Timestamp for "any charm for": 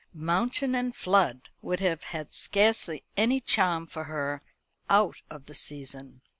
3.15-4.05